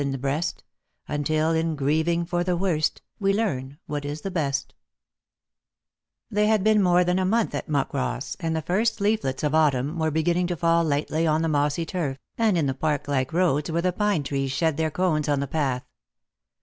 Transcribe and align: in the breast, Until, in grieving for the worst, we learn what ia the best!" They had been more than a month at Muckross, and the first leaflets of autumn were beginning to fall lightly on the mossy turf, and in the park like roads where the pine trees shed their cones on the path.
in 0.01 0.09
the 0.09 0.17
breast, 0.17 0.63
Until, 1.07 1.51
in 1.51 1.75
grieving 1.75 2.25
for 2.25 2.43
the 2.43 2.57
worst, 2.57 3.03
we 3.19 3.31
learn 3.35 3.77
what 3.85 4.03
ia 4.03 4.15
the 4.15 4.31
best!" 4.31 4.73
They 6.31 6.47
had 6.47 6.63
been 6.63 6.81
more 6.81 7.03
than 7.03 7.19
a 7.19 7.23
month 7.23 7.53
at 7.53 7.69
Muckross, 7.69 8.35
and 8.39 8.55
the 8.55 8.63
first 8.63 8.99
leaflets 8.99 9.43
of 9.43 9.53
autumn 9.53 9.99
were 9.99 10.09
beginning 10.09 10.47
to 10.47 10.57
fall 10.57 10.83
lightly 10.83 11.27
on 11.27 11.43
the 11.43 11.47
mossy 11.49 11.85
turf, 11.85 12.17
and 12.35 12.57
in 12.57 12.65
the 12.65 12.73
park 12.73 13.07
like 13.07 13.31
roads 13.31 13.69
where 13.69 13.83
the 13.83 13.93
pine 13.93 14.23
trees 14.23 14.51
shed 14.51 14.75
their 14.75 14.89
cones 14.89 15.29
on 15.29 15.39
the 15.39 15.45
path. 15.45 15.85